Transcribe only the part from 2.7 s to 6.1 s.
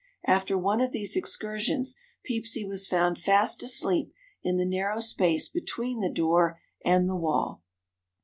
found fast asleep in the narrow space between the